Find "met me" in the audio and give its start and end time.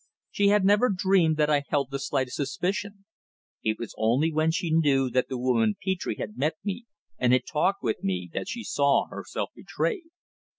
6.39-6.87